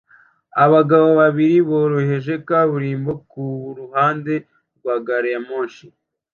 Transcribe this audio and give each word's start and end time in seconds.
Abagabo 0.63 1.07
babiri 1.19 1.57
boroheje 1.69 2.33
kaburimbo 2.47 3.11
kuruhande 3.29 4.33
rwa 4.77 4.95
gari 5.05 5.29
ya 5.33 5.41
moshi 5.47 5.85